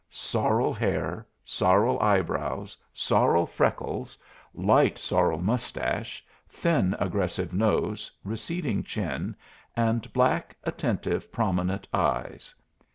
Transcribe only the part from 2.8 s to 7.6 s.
sorrel freckles, light sorrel mustache, thin aggressive